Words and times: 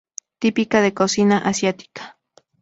Típica 0.39 0.81
de 0.81 0.95
cocina 0.95 1.37
asiática. 1.37 2.17